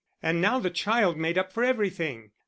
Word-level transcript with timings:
And 0.23 0.41
now 0.41 0.57
the 0.57 0.71
child 0.71 1.15
made 1.15 1.37
up 1.37 1.53
for 1.53 1.63
everything. 1.63 2.31